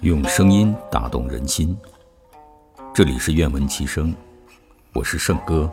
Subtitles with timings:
[0.00, 1.76] 用声音打动人心。
[2.94, 4.14] 这里是愿闻其声，
[4.94, 5.70] 我是圣哥。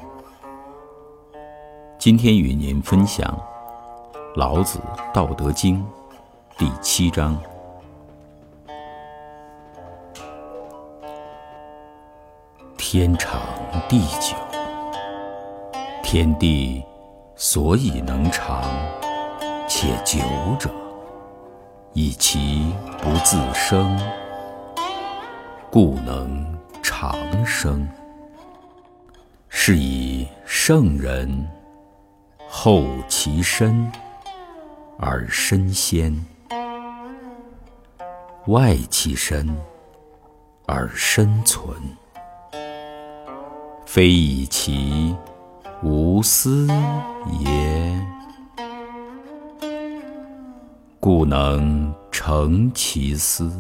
[2.00, 3.28] 今天与您分享
[4.36, 4.80] 《老子·
[5.14, 5.80] 道德经》
[6.58, 7.38] 第七章：
[12.78, 13.42] 天长
[13.88, 14.36] 地久，
[16.04, 16.84] 天地
[17.36, 18.64] 所以能长
[19.68, 20.20] 且久
[20.60, 20.70] 者。
[21.98, 23.98] 以其不自生，
[25.72, 26.46] 故能
[26.84, 27.88] 长生。
[29.48, 31.48] 是以圣人
[32.50, 33.90] 后其身
[35.00, 36.14] 而身先，
[38.48, 39.56] 外其身
[40.66, 41.74] 而身存，
[43.86, 45.16] 非以其
[45.82, 46.68] 无私
[47.40, 47.65] 也。
[51.06, 53.52] 故能成其私。